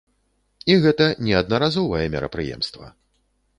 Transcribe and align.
І 0.71 0.77
гэта 0.85 1.09
не 1.27 1.35
аднаразовае 1.41 2.01
мерапрыемства. 2.17 2.93